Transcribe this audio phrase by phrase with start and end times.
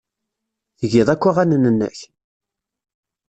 [0.79, 1.97] Tgiḍ akk aɣanen-nnek?